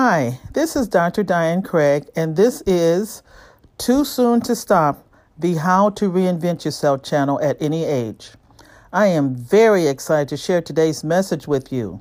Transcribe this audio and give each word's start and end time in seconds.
Hi, 0.00 0.38
this 0.52 0.76
is 0.76 0.86
Dr. 0.86 1.24
Diane 1.24 1.60
Craig, 1.60 2.06
and 2.14 2.36
this 2.36 2.62
is 2.68 3.24
Too 3.78 4.04
Soon 4.04 4.40
to 4.42 4.54
Stop 4.54 5.04
the 5.36 5.54
How 5.54 5.90
to 5.90 6.08
Reinvent 6.08 6.64
Yourself 6.64 7.02
channel 7.02 7.40
at 7.42 7.60
any 7.60 7.84
age. 7.84 8.30
I 8.92 9.08
am 9.08 9.34
very 9.34 9.88
excited 9.88 10.28
to 10.28 10.36
share 10.36 10.62
today's 10.62 11.02
message 11.02 11.48
with 11.48 11.72
you. 11.72 12.00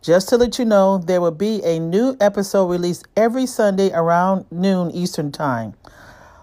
Just 0.00 0.28
to 0.28 0.36
let 0.36 0.60
you 0.60 0.64
know, 0.64 0.98
there 0.98 1.20
will 1.20 1.32
be 1.32 1.60
a 1.64 1.80
new 1.80 2.16
episode 2.20 2.66
released 2.66 3.08
every 3.16 3.46
Sunday 3.46 3.90
around 3.92 4.44
noon 4.52 4.92
Eastern 4.92 5.32
Time. 5.32 5.74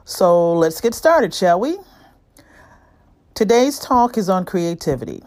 So 0.04 0.52
let's 0.52 0.82
get 0.82 0.94
started, 0.94 1.34
shall 1.34 1.62
we? 1.62 1.78
Today's 3.34 3.80
talk 3.80 4.18
is 4.18 4.28
on 4.28 4.44
creativity. 4.44 5.23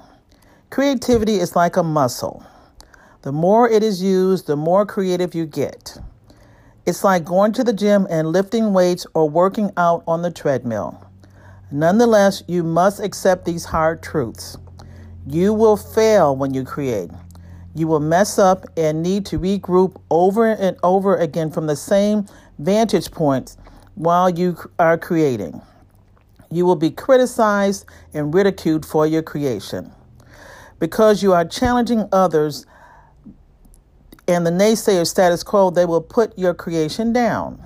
Creativity 0.69 1.37
is 1.37 1.57
like 1.57 1.79
a 1.79 1.83
muscle. 1.83 2.45
The 3.25 3.32
more 3.32 3.66
it 3.70 3.82
is 3.82 4.02
used, 4.02 4.48
the 4.48 4.54
more 4.54 4.84
creative 4.84 5.34
you 5.34 5.46
get. 5.46 5.96
It's 6.84 7.02
like 7.02 7.25
going 7.25 7.54
to 7.54 7.64
the 7.64 7.72
gym 7.72 8.07
and 8.11 8.29
lifting 8.29 8.75
weights 8.75 9.07
or 9.14 9.30
working 9.30 9.71
out 9.79 10.04
on 10.07 10.21
the 10.21 10.30
treadmill. 10.30 11.03
Nonetheless, 11.72 12.43
you 12.46 12.63
must 12.63 13.00
accept 13.00 13.46
these 13.46 13.64
hard 13.64 14.02
truths. 14.02 14.58
You 15.26 15.54
will 15.54 15.79
fail 15.79 16.36
when 16.36 16.52
you 16.52 16.64
create. 16.64 17.11
You 17.75 17.89
will 17.89 17.99
mess 17.99 18.39
up 18.39 18.66
and 18.76 19.02
need 19.02 19.25
to 19.27 19.38
regroup 19.38 19.99
over 20.11 20.46
and 20.52 20.77
over 20.82 21.16
again 21.16 21.50
from 21.50 21.66
the 21.66 21.77
same 21.77 22.27
vantage 22.58 23.11
points 23.11 23.57
while 23.94 24.29
you 24.29 24.54
are 24.79 24.99
creating. 24.99 25.63
You 26.50 26.66
will 26.66 26.77
be 26.77 26.91
criticized 26.91 27.86
and 28.13 28.35
ridiculed 28.35 28.85
for 28.85 29.07
your 29.07 29.22
creation. 29.22 29.93
Because 30.79 31.22
you 31.22 31.32
are 31.32 31.46
challenging 31.46 32.06
others, 32.12 32.66
and 34.27 34.47
the 34.47 34.51
naysayer 34.51 35.06
status 35.06 35.42
quo, 35.42 35.70
they 35.70 35.84
will 35.84 36.01
put 36.01 36.39
your 36.39 36.55
creation 36.55 37.12
down. 37.12 37.62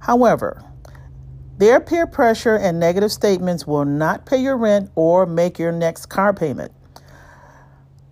However, 0.00 0.64
their 1.58 1.80
peer 1.80 2.06
pressure 2.06 2.56
and 2.56 2.78
negative 2.78 3.10
statements 3.10 3.66
will 3.66 3.84
not 3.84 4.26
pay 4.26 4.40
your 4.40 4.56
rent 4.56 4.90
or 4.94 5.26
make 5.26 5.58
your 5.58 5.72
next 5.72 6.06
car 6.06 6.32
payment. 6.32 6.72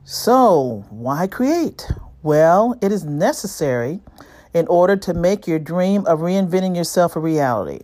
So, 0.03 0.85
why 0.91 1.27
create? 1.27 1.89
Well, 2.23 2.77
it 2.83 2.91
is 2.91 3.05
necessary 3.05 4.01
in 4.53 4.67
order 4.67 4.97
to 4.97 5.15
make 5.15 5.47
your 5.47 5.59
dream 5.59 6.05
of 6.07 6.21
reinventing 6.21 6.77
yourself 6.77 7.15
a 7.15 7.21
reality. 7.21 7.81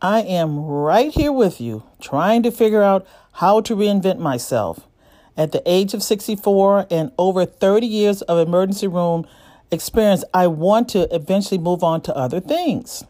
I 0.00 0.20
am 0.22 0.60
right 0.60 1.12
here 1.12 1.32
with 1.32 1.60
you, 1.60 1.84
trying 2.00 2.42
to 2.42 2.50
figure 2.50 2.82
out 2.82 3.06
how 3.32 3.60
to 3.62 3.74
reinvent 3.74 4.18
myself. 4.18 4.86
At 5.36 5.52
the 5.52 5.62
age 5.64 5.94
of 5.94 6.02
64 6.02 6.86
and 6.90 7.10
over 7.18 7.46
30 7.46 7.86
years 7.86 8.22
of 8.22 8.46
emergency 8.46 8.86
room 8.86 9.26
experience, 9.70 10.24
I 10.34 10.46
want 10.46 10.88
to 10.90 11.12
eventually 11.14 11.58
move 11.58 11.82
on 11.82 12.02
to 12.02 12.16
other 12.16 12.40
things. 12.40 13.04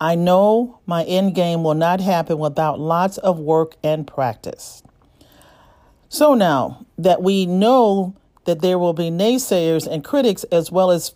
I 0.00 0.16
know 0.16 0.80
my 0.84 1.04
end 1.04 1.36
game 1.36 1.62
will 1.62 1.74
not 1.74 2.00
happen 2.00 2.38
without 2.38 2.80
lots 2.80 3.18
of 3.18 3.38
work 3.38 3.76
and 3.84 4.04
practice. 4.04 4.82
So 6.08 6.34
now 6.34 6.84
that 6.98 7.22
we 7.22 7.46
know 7.46 8.16
that 8.44 8.60
there 8.60 8.78
will 8.78 8.94
be 8.94 9.10
naysayers 9.10 9.86
and 9.86 10.02
critics 10.02 10.42
as 10.44 10.72
well 10.72 10.90
as 10.90 11.14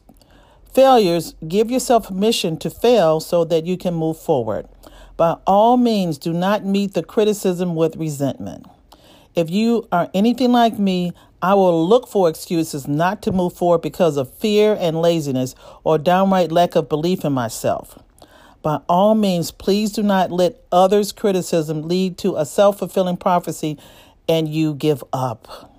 failures, 0.73 1.35
give 1.49 1.71
yourself 1.71 2.09
permission 2.09 2.57
to 2.59 2.71
fail 2.71 3.19
so 3.19 3.45
that 3.45 3.67
you 3.67 3.77
can 3.77 3.95
move 3.95 4.19
forward. 4.19 4.69
By 5.17 5.39
all 5.47 5.77
means, 5.77 6.19
do 6.19 6.33
not 6.33 6.65
meet 6.65 6.95
the 6.95 7.03
criticism 7.03 7.75
with 7.75 7.97
resentment. 7.97 8.67
If 9.37 9.51
you 9.51 9.87
are 9.93 10.09
anything 10.15 10.51
like 10.51 10.79
me, 10.79 11.13
I 11.43 11.53
will 11.53 11.87
look 11.87 12.09
for 12.09 12.31
excuses 12.31 12.89
not 12.89 13.21
to 13.23 13.33
move 13.33 13.53
forward 13.53 13.83
because 13.83 14.17
of 14.17 14.33
fear 14.33 14.75
and 14.81 15.03
laziness 15.03 15.55
or 15.85 15.99
downright 15.99 16.51
lack 16.51 16.75
of 16.75 16.89
belief 16.89 17.23
in 17.23 17.35
myself. 17.35 18.03
By 18.63 18.81
all 18.89 19.15
means, 19.15 19.51
please 19.51 19.93
do 19.93 20.03
not 20.03 20.33
let 20.33 20.65
others' 20.73 21.13
criticism 21.13 21.87
lead 21.87 22.17
to 22.19 22.37
a 22.37 22.47
self 22.47 22.79
fulfilling 22.79 23.19
prophecy 23.19 23.79
and 24.27 24.49
you 24.49 24.75
give 24.75 25.05
up. 25.13 25.71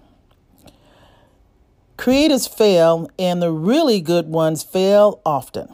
Creators 1.97 2.45
fail, 2.45 3.09
and 3.17 3.41
the 3.41 3.51
really 3.51 3.99
good 3.99 4.27
ones 4.27 4.63
fail 4.63 5.19
often. 5.25 5.67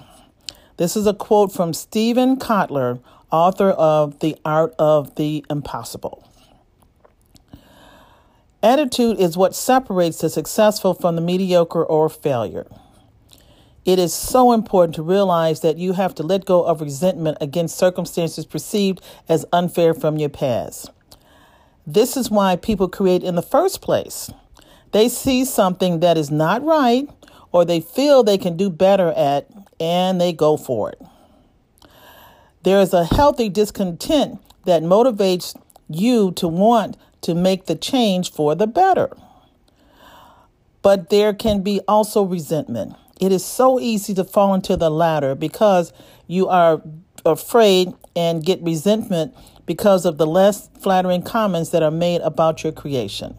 This 0.77 0.95
is 0.95 1.05
a 1.05 1.13
quote 1.13 1.51
from 1.51 1.73
Steven 1.73 2.37
Kotler, 2.37 3.01
author 3.29 3.71
of 3.71 4.19
The 4.19 4.37
Art 4.45 4.73
of 4.79 5.15
the 5.15 5.45
Impossible. 5.49 6.25
Attitude 8.63 9.19
is 9.19 9.35
what 9.35 9.53
separates 9.53 10.19
the 10.19 10.29
successful 10.29 10.93
from 10.93 11.17
the 11.17 11.21
mediocre 11.21 11.83
or 11.83 12.07
failure. 12.07 12.65
It 13.83 13.99
is 13.99 14.13
so 14.13 14.53
important 14.53 14.95
to 14.95 15.03
realize 15.03 15.59
that 15.59 15.77
you 15.77 15.91
have 15.93 16.15
to 16.15 16.23
let 16.23 16.45
go 16.45 16.63
of 16.63 16.79
resentment 16.79 17.37
against 17.41 17.77
circumstances 17.77 18.45
perceived 18.45 19.01
as 19.27 19.45
unfair 19.51 19.93
from 19.93 20.17
your 20.17 20.29
past. 20.29 20.89
This 21.85 22.15
is 22.15 22.31
why 22.31 22.55
people 22.55 22.87
create 22.87 23.21
in 23.21 23.35
the 23.35 23.41
first 23.41 23.81
place. 23.81 24.31
They 24.93 25.09
see 25.09 25.43
something 25.43 25.99
that 25.99 26.17
is 26.17 26.31
not 26.31 26.63
right 26.63 27.09
or 27.51 27.65
they 27.65 27.81
feel 27.81 28.23
they 28.23 28.37
can 28.37 28.55
do 28.55 28.69
better 28.69 29.11
at 29.11 29.49
and 29.81 30.21
they 30.21 30.31
go 30.31 30.55
for 30.55 30.89
it. 30.91 31.01
There 32.63 32.79
is 32.79 32.93
a 32.93 33.03
healthy 33.03 33.49
discontent 33.49 34.39
that 34.63 34.83
motivates 34.83 35.59
you 35.89 36.31
to 36.33 36.47
want 36.47 36.95
to 37.23 37.35
make 37.35 37.65
the 37.65 37.75
change 37.75 38.31
for 38.31 38.55
the 38.55 38.67
better. 38.67 39.09
But 40.81 41.09
there 41.09 41.33
can 41.33 41.61
be 41.61 41.79
also 41.87 42.23
resentment. 42.23 42.95
It 43.19 43.31
is 43.31 43.43
so 43.45 43.79
easy 43.79 44.13
to 44.15 44.23
fall 44.23 44.53
into 44.53 44.75
the 44.75 44.89
latter 44.89 45.33
because 45.33 45.93
you 46.27 46.47
are 46.47 46.81
afraid 47.25 47.93
and 48.15 48.45
get 48.45 48.61
resentment 48.61 49.33
because 49.65 50.05
of 50.05 50.17
the 50.17 50.27
less 50.27 50.69
flattering 50.81 51.21
comments 51.21 51.69
that 51.69 51.81
are 51.81 51.91
made 51.91 52.21
about 52.21 52.63
your 52.63 52.73
creation. 52.73 53.35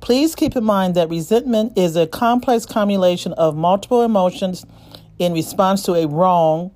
Please 0.00 0.34
keep 0.34 0.54
in 0.54 0.64
mind 0.64 0.94
that 0.94 1.08
resentment 1.08 1.76
is 1.76 1.96
a 1.96 2.06
complex 2.06 2.66
combination 2.66 3.32
of 3.32 3.56
multiple 3.56 4.02
emotions 4.02 4.64
in 5.18 5.32
response 5.32 5.82
to 5.82 5.94
a 5.94 6.06
wrong. 6.06 6.70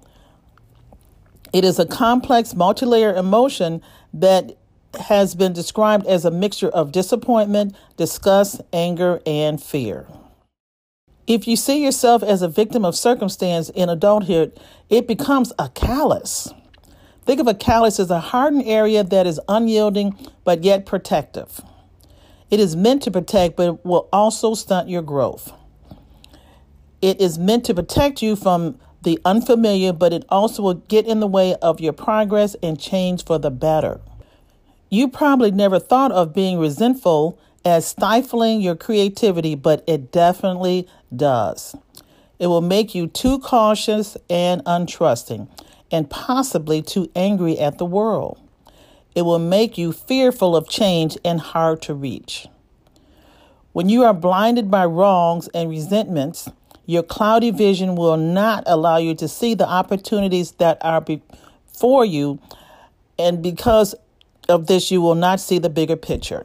It 1.52 1.64
is 1.64 1.78
a 1.78 1.86
complex, 1.86 2.54
multi 2.54 2.86
layer 2.86 3.14
emotion 3.14 3.82
that 4.14 4.57
has 5.08 5.34
been 5.34 5.52
described 5.52 6.06
as 6.06 6.24
a 6.24 6.30
mixture 6.30 6.68
of 6.68 6.92
disappointment, 6.92 7.74
disgust, 7.96 8.60
anger, 8.72 9.20
and 9.26 9.62
fear. 9.62 10.06
If 11.26 11.46
you 11.46 11.56
see 11.56 11.84
yourself 11.84 12.22
as 12.22 12.40
a 12.40 12.48
victim 12.48 12.84
of 12.84 12.96
circumstance 12.96 13.68
in 13.70 13.90
adulthood, 13.90 14.58
it 14.88 15.06
becomes 15.06 15.52
a 15.58 15.68
callus. 15.68 16.52
Think 17.26 17.40
of 17.40 17.46
a 17.46 17.54
callus 17.54 18.00
as 18.00 18.10
a 18.10 18.20
hardened 18.20 18.64
area 18.64 19.04
that 19.04 19.26
is 19.26 19.38
unyielding 19.46 20.16
but 20.44 20.64
yet 20.64 20.86
protective. 20.86 21.60
It 22.50 22.60
is 22.60 22.74
meant 22.74 23.02
to 23.02 23.10
protect, 23.10 23.56
but 23.56 23.84
will 23.84 24.08
also 24.10 24.54
stunt 24.54 24.88
your 24.88 25.02
growth. 25.02 25.52
It 27.02 27.20
is 27.20 27.38
meant 27.38 27.66
to 27.66 27.74
protect 27.74 28.22
you 28.22 28.34
from 28.34 28.78
the 29.02 29.20
unfamiliar, 29.24 29.92
but 29.92 30.14
it 30.14 30.24
also 30.30 30.62
will 30.62 30.74
get 30.74 31.06
in 31.06 31.20
the 31.20 31.26
way 31.26 31.54
of 31.56 31.78
your 31.78 31.92
progress 31.92 32.56
and 32.62 32.80
change 32.80 33.24
for 33.24 33.38
the 33.38 33.50
better. 33.50 34.00
You 34.90 35.08
probably 35.08 35.50
never 35.50 35.78
thought 35.78 36.12
of 36.12 36.32
being 36.32 36.58
resentful 36.58 37.38
as 37.64 37.86
stifling 37.86 38.60
your 38.60 38.76
creativity, 38.76 39.54
but 39.54 39.84
it 39.86 40.10
definitely 40.10 40.88
does. 41.14 41.76
It 42.38 42.46
will 42.46 42.62
make 42.62 42.94
you 42.94 43.06
too 43.06 43.38
cautious 43.40 44.16
and 44.30 44.64
untrusting, 44.64 45.48
and 45.90 46.08
possibly 46.08 46.80
too 46.80 47.10
angry 47.14 47.58
at 47.58 47.78
the 47.78 47.84
world. 47.84 48.38
It 49.14 49.22
will 49.22 49.38
make 49.38 49.76
you 49.76 49.92
fearful 49.92 50.54
of 50.54 50.68
change 50.68 51.18
and 51.24 51.40
hard 51.40 51.82
to 51.82 51.94
reach. 51.94 52.46
When 53.72 53.88
you 53.88 54.04
are 54.04 54.14
blinded 54.14 54.70
by 54.70 54.86
wrongs 54.86 55.48
and 55.48 55.68
resentments, 55.68 56.48
your 56.86 57.02
cloudy 57.02 57.50
vision 57.50 57.96
will 57.96 58.16
not 58.16 58.64
allow 58.66 58.96
you 58.96 59.14
to 59.16 59.28
see 59.28 59.54
the 59.54 59.68
opportunities 59.68 60.52
that 60.52 60.78
are 60.80 61.00
before 61.00 62.04
you, 62.04 62.38
and 63.18 63.42
because 63.42 63.94
of 64.48 64.66
this, 64.66 64.90
you 64.90 65.00
will 65.00 65.14
not 65.14 65.40
see 65.40 65.58
the 65.58 65.70
bigger 65.70 65.96
picture. 65.96 66.44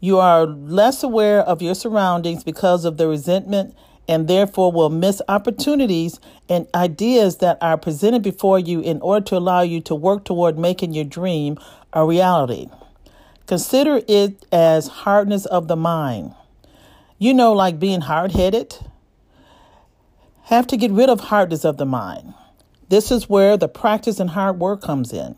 You 0.00 0.18
are 0.18 0.46
less 0.46 1.02
aware 1.02 1.40
of 1.40 1.62
your 1.62 1.74
surroundings 1.74 2.44
because 2.44 2.84
of 2.84 2.96
the 2.96 3.08
resentment 3.08 3.74
and 4.06 4.26
therefore 4.26 4.72
will 4.72 4.90
miss 4.90 5.20
opportunities 5.28 6.18
and 6.48 6.66
ideas 6.74 7.38
that 7.38 7.58
are 7.60 7.76
presented 7.76 8.22
before 8.22 8.58
you 8.58 8.80
in 8.80 9.00
order 9.00 9.24
to 9.26 9.36
allow 9.36 9.60
you 9.60 9.80
to 9.82 9.94
work 9.94 10.24
toward 10.24 10.58
making 10.58 10.94
your 10.94 11.04
dream 11.04 11.58
a 11.92 12.06
reality. 12.06 12.68
Consider 13.46 14.00
it 14.08 14.46
as 14.52 14.88
hardness 14.88 15.46
of 15.46 15.68
the 15.68 15.76
mind. 15.76 16.34
You 17.18 17.34
know, 17.34 17.52
like 17.52 17.78
being 17.78 18.00
hard 18.02 18.32
headed. 18.32 18.76
Have 20.44 20.66
to 20.68 20.76
get 20.76 20.90
rid 20.90 21.10
of 21.10 21.20
hardness 21.20 21.64
of 21.64 21.76
the 21.76 21.84
mind. 21.84 22.34
This 22.88 23.10
is 23.10 23.28
where 23.28 23.56
the 23.56 23.68
practice 23.68 24.20
and 24.20 24.30
hard 24.30 24.58
work 24.58 24.80
comes 24.80 25.12
in 25.12 25.36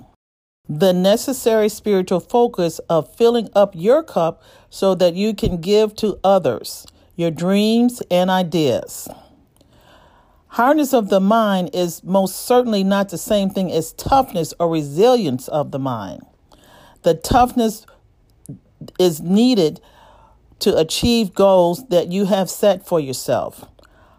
the 0.70 0.92
necessary 0.92 1.68
spiritual 1.68 2.20
focus 2.20 2.78
of 2.88 3.12
filling 3.16 3.48
up 3.56 3.72
your 3.74 4.04
cup 4.04 4.40
so 4.70 4.94
that 4.94 5.14
you 5.14 5.34
can 5.34 5.60
give 5.60 5.96
to 5.96 6.16
others 6.22 6.86
your 7.16 7.32
dreams 7.32 8.00
and 8.08 8.30
ideas. 8.30 9.08
Hardness 10.46 10.94
of 10.94 11.08
the 11.08 11.18
mind 11.18 11.70
is 11.72 12.04
most 12.04 12.36
certainly 12.46 12.84
not 12.84 13.08
the 13.08 13.18
same 13.18 13.50
thing 13.50 13.72
as 13.72 13.92
toughness 13.94 14.54
or 14.60 14.68
resilience 14.68 15.48
of 15.48 15.72
the 15.72 15.80
mind. 15.80 16.22
The 17.02 17.14
toughness 17.14 17.84
is 18.96 19.20
needed 19.20 19.80
to 20.60 20.76
achieve 20.76 21.34
goals 21.34 21.88
that 21.88 22.12
you 22.12 22.26
have 22.26 22.48
set 22.48 22.86
for 22.86 23.00
yourself. 23.00 23.64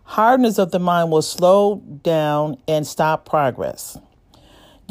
Hardness 0.03 0.59
of 0.59 0.71
the 0.71 0.79
mind 0.79 1.11
will 1.11 1.21
slow 1.21 1.77
down 2.03 2.57
and 2.67 2.85
stop 2.85 3.23
progress. 3.23 3.97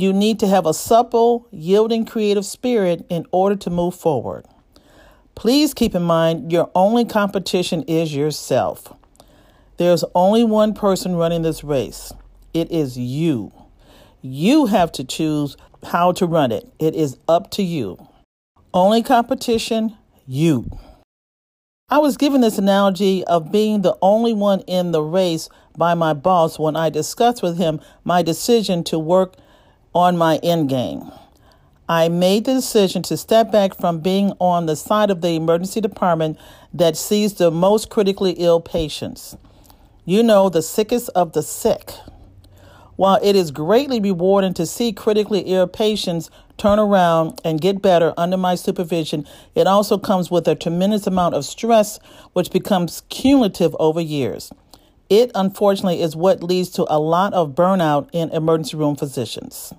You 0.01 0.15
need 0.15 0.41
to 0.41 0.47
have 0.47 0.65
a 0.65 0.73
supple, 0.73 1.47
yielding, 1.51 2.07
creative 2.07 2.47
spirit 2.47 3.05
in 3.11 3.27
order 3.33 3.55
to 3.57 3.69
move 3.69 3.95
forward. 3.95 4.47
Please 5.35 5.75
keep 5.75 5.95
in 5.95 6.03
mind 6.03 6.51
your 6.51 6.71
only 6.75 7.05
competition 7.05 7.83
is 7.83 8.15
yourself. 8.15 8.95
There's 9.77 10.03
only 10.15 10.43
one 10.43 10.73
person 10.73 11.17
running 11.17 11.43
this 11.43 11.63
race 11.63 12.15
it 12.55 12.73
is 12.73 12.97
you. 12.97 13.53
You 14.23 14.67
have 14.67 14.91
to 14.93 15.05
choose 15.05 15.59
how 15.85 16.13
to 16.13 16.25
run 16.25 16.51
it, 16.51 16.67
it 16.79 16.95
is 16.95 17.19
up 17.29 17.51
to 17.53 17.63
you. 17.63 17.99
Only 18.73 19.03
competition, 19.03 19.99
you. 20.27 20.79
I 21.91 21.99
was 21.99 22.17
given 22.17 22.41
this 22.41 22.57
analogy 22.57 23.23
of 23.25 23.53
being 23.53 23.83
the 23.83 23.99
only 24.01 24.33
one 24.33 24.61
in 24.61 24.93
the 24.93 25.03
race 25.03 25.51
by 25.77 25.93
my 25.93 26.15
boss 26.15 26.59
when 26.59 26.75
I 26.75 26.89
discussed 26.89 27.43
with 27.43 27.59
him 27.59 27.81
my 28.03 28.23
decision 28.23 28.83
to 28.85 28.99
work 28.99 29.35
on 29.95 30.17
my 30.17 30.37
end 30.43 30.69
game. 30.69 31.11
I 31.89 32.09
made 32.09 32.45
the 32.45 32.55
decision 32.55 33.03
to 33.03 33.17
step 33.17 33.51
back 33.51 33.75
from 33.75 33.99
being 33.99 34.33
on 34.39 34.67
the 34.67 34.77
side 34.77 35.11
of 35.11 35.23
the 35.23 35.31
emergency 35.31 35.81
department 35.81 36.39
that 36.73 36.97
sees 36.97 37.35
the 37.35 37.51
most 37.51 37.91
critically 37.91 38.33
ill 38.33 38.61
patients. 38.61 39.37
You 40.05 40.23
know, 40.23 40.49
the 40.49 40.63
sickest 40.63 41.11
of 41.17 41.33
the 41.33 41.43
sick. 41.43 41.91
While 42.95 43.19
it 43.23 43.35
is 43.35 43.51
greatly 43.51 43.99
rewarding 43.99 44.55
to 44.55 44.67
see 44.67 44.93
critically 44.93 45.41
ill 45.41 45.67
patients 45.67 46.31
turn 46.59 46.79
around 46.79 47.41
and 47.45 47.61
get 47.61 47.83
better 47.83 48.15
under 48.17 48.37
my 48.37 48.55
supervision, 48.55 49.27
it 49.55 49.67
also 49.67 49.99
comes 49.99 50.31
with 50.31 50.47
a 50.47 50.55
tremendous 50.55 51.07
amount 51.07 51.35
of 51.35 51.45
stress, 51.45 51.99
which 52.35 52.53
becomes 52.53 53.03
cumulative 53.09 53.75
over 53.81 54.01
years. 54.01 54.53
It, 55.11 55.33
unfortunately, 55.35 56.01
is 56.01 56.15
what 56.15 56.41
leads 56.41 56.71
to 56.71 56.87
a 56.89 57.01
lot 57.01 57.35
of 57.35 57.57
burnout 57.57 58.09
in 58.13 58.31
emergency 58.31 58.77
room 58.77 58.95
physicians. 58.95 59.75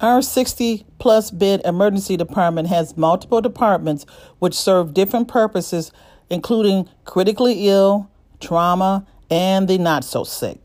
Our 0.00 0.22
60 0.22 0.86
plus 1.00 1.32
bed 1.32 1.60
emergency 1.64 2.16
department 2.16 2.68
has 2.68 2.96
multiple 2.96 3.40
departments 3.40 4.06
which 4.38 4.54
serve 4.54 4.94
different 4.94 5.26
purposes, 5.26 5.90
including 6.30 6.88
critically 7.04 7.68
ill, 7.68 8.08
trauma, 8.38 9.04
and 9.28 9.66
the 9.66 9.76
not 9.76 10.04
so 10.04 10.22
sick. 10.22 10.58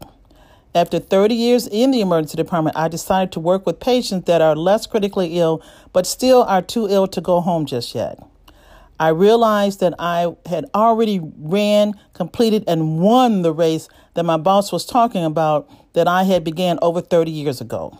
After 0.76 1.00
30 1.00 1.34
years 1.34 1.66
in 1.66 1.90
the 1.90 2.02
emergency 2.02 2.38
department, 2.38 2.78
I 2.78 2.90
decided 2.90 3.32
to 3.32 3.40
work 3.40 3.66
with 3.66 3.80
patients 3.80 4.26
that 4.26 4.40
are 4.40 4.56
less 4.56 4.86
critically 4.86 5.40
ill, 5.40 5.64
but 5.94 6.06
still 6.06 6.44
are 6.44 6.62
too 6.62 6.88
ill 6.88 7.08
to 7.08 7.22
go 7.22 7.42
home 7.42 7.66
just 7.66 7.96
yet. 7.96 8.20
I 9.00 9.10
realized 9.10 9.80
that 9.80 9.94
I 9.98 10.36
had 10.46 10.66
already 10.76 11.22
ran, 11.38 11.94
completed, 12.14 12.66
and 12.68 13.00
won 13.00 13.44
the 13.44 13.54
race 13.54 13.88
that 14.16 14.26
my 14.26 14.36
boss 14.36 14.74
was 14.74 14.86
talking 14.86 15.24
about 15.24 15.70
that 15.94 16.08
I 16.08 16.24
had 16.24 16.44
began 16.44 16.78
over 16.82 17.00
30 17.00 17.32
years 17.32 17.62
ago. 17.62 17.98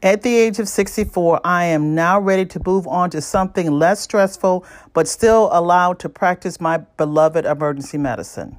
At 0.00 0.22
the 0.22 0.36
age 0.36 0.58
of 0.60 0.68
64, 0.68 1.40
I 1.44 1.64
am 1.64 1.94
now 1.94 2.20
ready 2.20 2.46
to 2.46 2.60
move 2.64 2.86
on 2.86 3.10
to 3.10 3.20
something 3.20 3.70
less 3.70 4.00
stressful, 4.00 4.64
but 4.94 5.08
still 5.08 5.48
allowed 5.52 5.98
to 6.00 6.08
practice 6.08 6.60
my 6.60 6.78
beloved 6.78 7.44
emergency 7.44 7.98
medicine. 7.98 8.56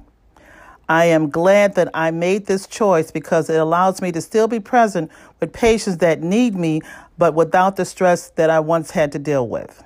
I 0.88 1.06
am 1.06 1.30
glad 1.30 1.76
that 1.76 1.88
I 1.94 2.10
made 2.10 2.44
this 2.44 2.66
choice 2.66 3.10
because 3.10 3.48
it 3.48 3.58
allows 3.58 4.02
me 4.02 4.12
to 4.12 4.20
still 4.20 4.48
be 4.48 4.60
present 4.60 5.10
with 5.40 5.52
patients 5.52 5.98
that 5.98 6.22
need 6.22 6.54
me, 6.54 6.82
but 7.16 7.34
without 7.34 7.76
the 7.76 7.86
stress 7.86 8.28
that 8.30 8.50
I 8.50 8.60
once 8.60 8.90
had 8.90 9.12
to 9.12 9.18
deal 9.18 9.48
with. 9.48 9.82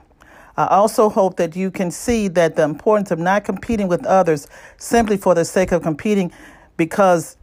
I 0.58 0.66
also 0.66 1.08
hope 1.08 1.36
that 1.36 1.54
you 1.54 1.70
can 1.70 1.92
see 1.92 2.26
that 2.26 2.56
the 2.56 2.64
importance 2.64 3.12
of 3.12 3.20
not 3.20 3.44
competing 3.44 3.86
with 3.86 4.04
others 4.04 4.48
simply 4.76 5.16
for 5.16 5.32
the 5.32 5.44
sake 5.44 5.70
of 5.70 5.82
competing 5.82 6.32
because 6.76 7.36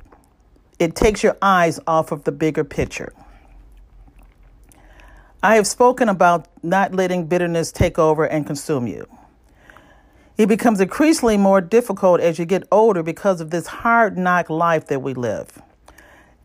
it 0.79 0.97
takes 0.97 1.23
your 1.23 1.37
eyes 1.41 1.79
off 1.87 2.11
of 2.11 2.25
the 2.25 2.33
bigger 2.33 2.65
picture. 2.65 3.13
I 5.41 5.55
have 5.55 5.65
spoken 5.65 6.09
about 6.09 6.49
not 6.61 6.93
letting 6.93 7.25
bitterness 7.25 7.71
take 7.71 7.97
over 7.97 8.25
and 8.25 8.45
consume 8.45 8.85
you. 8.85 9.07
It 10.37 10.47
becomes 10.47 10.81
increasingly 10.81 11.37
more 11.37 11.61
difficult 11.61 12.19
as 12.19 12.37
you 12.37 12.43
get 12.43 12.63
older 12.69 13.01
because 13.01 13.39
of 13.39 13.49
this 13.49 13.65
hard 13.65 14.17
knock 14.17 14.49
life 14.49 14.87
that 14.87 15.01
we 15.01 15.13
live. 15.13 15.61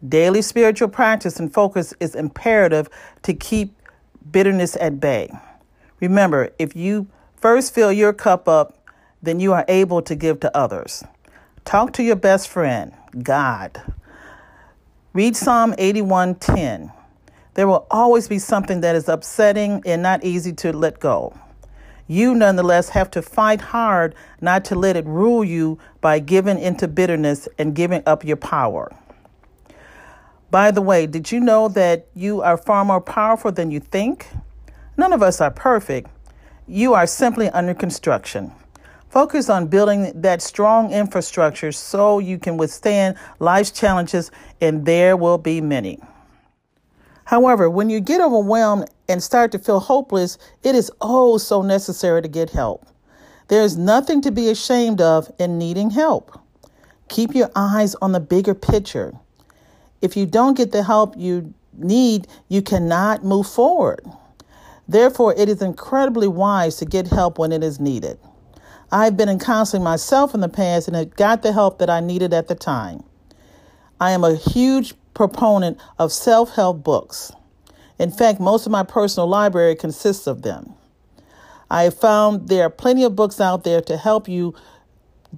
Daily 0.08 0.40
spiritual 0.40 0.88
practice 0.88 1.40
and 1.40 1.52
focus 1.52 1.94
is 1.98 2.14
imperative 2.14 2.88
to 3.22 3.34
keep 3.34 3.74
bitterness 4.30 4.76
at 4.76 5.00
bay. 5.00 5.32
Remember, 6.00 6.50
if 6.58 6.74
you 6.74 7.06
first 7.36 7.74
fill 7.74 7.92
your 7.92 8.12
cup 8.12 8.48
up, 8.48 8.78
then 9.22 9.40
you 9.40 9.52
are 9.52 9.64
able 9.68 10.02
to 10.02 10.14
give 10.14 10.40
to 10.40 10.56
others. 10.56 11.04
Talk 11.64 11.92
to 11.94 12.02
your 12.02 12.16
best 12.16 12.48
friend, 12.48 12.92
God. 13.22 13.80
Read 15.12 15.36
Psalm 15.36 15.74
81:10. 15.78 16.92
There 17.54 17.66
will 17.66 17.86
always 17.90 18.28
be 18.28 18.38
something 18.38 18.80
that 18.80 18.96
is 18.96 19.08
upsetting 19.08 19.82
and 19.84 20.02
not 20.02 20.24
easy 20.24 20.52
to 20.54 20.72
let 20.72 21.00
go 21.00 21.34
you 22.10 22.34
nonetheless 22.34 22.88
have 22.88 23.08
to 23.08 23.22
fight 23.22 23.60
hard 23.60 24.16
not 24.40 24.64
to 24.64 24.74
let 24.74 24.96
it 24.96 25.06
rule 25.06 25.44
you 25.44 25.78
by 26.00 26.18
giving 26.18 26.58
into 26.58 26.88
bitterness 26.88 27.48
and 27.56 27.72
giving 27.72 28.02
up 28.04 28.24
your 28.24 28.36
power. 28.36 28.90
By 30.50 30.72
the 30.72 30.82
way, 30.82 31.06
did 31.06 31.30
you 31.30 31.38
know 31.38 31.68
that 31.68 32.08
you 32.16 32.42
are 32.42 32.56
far 32.56 32.84
more 32.84 33.00
powerful 33.00 33.52
than 33.52 33.70
you 33.70 33.78
think? 33.78 34.26
None 35.00 35.14
of 35.14 35.22
us 35.22 35.40
are 35.40 35.50
perfect. 35.50 36.10
You 36.68 36.92
are 36.92 37.06
simply 37.06 37.48
under 37.48 37.72
construction. 37.72 38.52
Focus 39.08 39.48
on 39.48 39.66
building 39.66 40.12
that 40.20 40.42
strong 40.42 40.92
infrastructure 40.92 41.72
so 41.72 42.18
you 42.18 42.38
can 42.38 42.58
withstand 42.58 43.16
life's 43.38 43.70
challenges, 43.70 44.30
and 44.60 44.84
there 44.84 45.16
will 45.16 45.38
be 45.38 45.62
many. 45.62 46.00
However, 47.24 47.70
when 47.70 47.88
you 47.88 48.00
get 48.00 48.20
overwhelmed 48.20 48.90
and 49.08 49.22
start 49.22 49.52
to 49.52 49.58
feel 49.58 49.80
hopeless, 49.80 50.36
it 50.62 50.74
is 50.74 50.92
oh 51.00 51.38
so 51.38 51.62
necessary 51.62 52.20
to 52.20 52.28
get 52.28 52.50
help. 52.50 52.86
There 53.48 53.62
is 53.62 53.78
nothing 53.78 54.20
to 54.20 54.30
be 54.30 54.50
ashamed 54.50 55.00
of 55.00 55.32
in 55.38 55.56
needing 55.56 55.88
help. 55.88 56.38
Keep 57.08 57.34
your 57.34 57.50
eyes 57.56 57.94
on 58.02 58.12
the 58.12 58.20
bigger 58.20 58.54
picture. 58.54 59.14
If 60.02 60.14
you 60.14 60.26
don't 60.26 60.58
get 60.58 60.72
the 60.72 60.82
help 60.82 61.14
you 61.16 61.54
need, 61.72 62.26
you 62.50 62.60
cannot 62.60 63.24
move 63.24 63.46
forward. 63.46 64.04
Therefore, 64.90 65.32
it 65.36 65.48
is 65.48 65.62
incredibly 65.62 66.26
wise 66.26 66.74
to 66.78 66.84
get 66.84 67.06
help 67.06 67.38
when 67.38 67.52
it 67.52 67.62
is 67.62 67.78
needed. 67.78 68.18
I've 68.90 69.16
been 69.16 69.28
in 69.28 69.38
counseling 69.38 69.84
myself 69.84 70.34
in 70.34 70.40
the 70.40 70.48
past 70.48 70.88
and 70.88 70.96
have 70.96 71.14
got 71.14 71.42
the 71.42 71.52
help 71.52 71.78
that 71.78 71.88
I 71.88 72.00
needed 72.00 72.34
at 72.34 72.48
the 72.48 72.56
time. 72.56 73.04
I 74.00 74.10
am 74.10 74.24
a 74.24 74.34
huge 74.34 74.94
proponent 75.14 75.78
of 76.00 76.10
self 76.10 76.56
help 76.56 76.82
books. 76.82 77.30
In 78.00 78.10
fact, 78.10 78.40
most 78.40 78.66
of 78.66 78.72
my 78.72 78.82
personal 78.82 79.28
library 79.28 79.76
consists 79.76 80.26
of 80.26 80.42
them. 80.42 80.74
I 81.70 81.84
have 81.84 81.96
found 81.96 82.48
there 82.48 82.64
are 82.64 82.70
plenty 82.70 83.04
of 83.04 83.14
books 83.14 83.40
out 83.40 83.62
there 83.62 83.80
to 83.82 83.96
help 83.96 84.28
you 84.28 84.56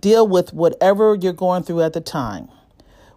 deal 0.01 0.27
with 0.27 0.55
whatever 0.55 1.15
you're 1.15 1.35
going 1.35 1.63
through 1.63 1.83
at 1.83 1.93
the 1.93 2.01
time. 2.01 2.49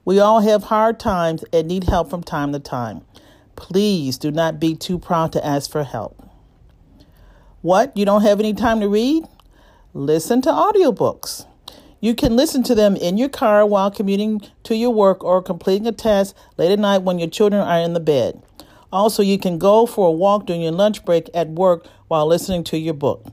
We 0.04 0.20
all 0.20 0.42
have 0.42 0.64
hard 0.64 1.00
times 1.00 1.46
and 1.54 1.70
need 1.70 1.86
help 1.86 2.10
from 2.10 2.24
time 2.24 2.52
to 2.52 2.60
time. 2.60 3.06
Please 3.56 4.18
do 4.18 4.32
not 4.32 4.60
be 4.60 4.76
too 4.76 5.00
proud 5.00 5.32
to 5.32 5.46
ask 5.46 5.72
for 5.72 5.86
help. 5.86 6.25
What? 7.66 7.98
You 7.98 8.06
don't 8.06 8.22
have 8.22 8.40
any 8.40 8.54
time 8.54 8.80
to 8.82 8.88
read? 8.88 9.24
Listen 9.96 10.40
to 10.44 10.50
audiobooks. 10.50 11.48
You 12.00 12.14
can 12.14 12.36
listen 12.36 12.62
to 12.62 12.76
them 12.76 12.96
in 12.96 13.18
your 13.18 13.28
car 13.28 13.66
while 13.66 13.90
commuting 13.90 14.44
to 14.66 14.76
your 14.76 14.92
work 14.92 15.24
or 15.24 15.42
completing 15.42 15.88
a 15.88 15.92
task 15.92 16.36
late 16.58 16.72
at 16.72 16.78
night 16.78 17.02
when 17.02 17.18
your 17.18 17.28
children 17.28 17.64
are 17.64 17.80
in 17.80 17.94
the 17.94 18.00
bed. 18.00 18.40
Also, 18.94 19.24
you 19.24 19.40
can 19.40 19.58
go 19.58 19.88
for 19.88 20.10
a 20.10 20.12
walk 20.12 20.46
during 20.46 20.62
your 20.62 20.74
lunch 20.74 21.04
break 21.06 21.28
at 21.34 21.50
work 21.50 21.88
while 22.08 22.28
listening 22.28 22.64
to 22.66 22.78
your 22.78 22.94
book. 22.94 23.26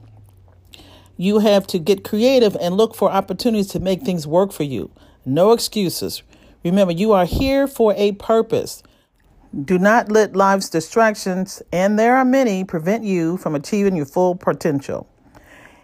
You 1.18 1.40
have 1.40 1.66
to 1.66 1.78
get 1.78 2.02
creative 2.02 2.56
and 2.56 2.74
look 2.74 2.94
for 2.94 3.10
opportunities 3.10 3.66
to 3.72 3.80
make 3.80 4.00
things 4.00 4.26
work 4.26 4.50
for 4.50 4.62
you. 4.62 4.90
No 5.26 5.52
excuses. 5.52 6.22
Remember, 6.64 6.94
you 6.94 7.12
are 7.12 7.26
here 7.26 7.66
for 7.66 7.92
a 7.98 8.12
purpose. 8.12 8.82
Do 9.60 9.78
not 9.78 10.10
let 10.10 10.34
life's 10.34 10.70
distractions, 10.70 11.62
and 11.70 11.98
there 11.98 12.16
are 12.16 12.24
many, 12.24 12.64
prevent 12.64 13.04
you 13.04 13.36
from 13.36 13.54
achieving 13.54 13.94
your 13.94 14.06
full 14.06 14.34
potential. 14.34 15.06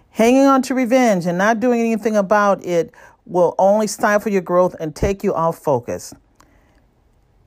Hanging 0.08 0.46
on 0.46 0.62
to 0.62 0.74
revenge 0.74 1.26
and 1.26 1.36
not 1.36 1.60
doing 1.60 1.80
anything 1.80 2.16
about 2.16 2.64
it 2.64 2.94
will 3.26 3.54
only 3.58 3.86
stifle 3.86 4.32
your 4.32 4.40
growth 4.40 4.74
and 4.80 4.96
take 4.96 5.22
you 5.22 5.34
off 5.34 5.58
focus. 5.58 6.14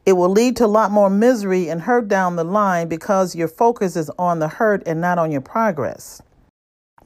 It 0.06 0.14
will 0.14 0.30
lead 0.30 0.58
to 0.58 0.66
a 0.66 0.68
lot 0.68 0.92
more 0.92 1.10
misery 1.10 1.70
and 1.70 1.82
hurt 1.82 2.08
down 2.08 2.36
the 2.36 2.44
line 2.44 2.88
because 2.88 3.36
your 3.36 3.48
focus 3.48 3.96
is 3.96 4.12
on 4.20 4.38
the 4.38 4.48
hurt 4.48 4.84
and 4.86 5.02
not 5.02 5.18
on 5.18 5.32
your 5.32 5.42
progress. 5.42 6.22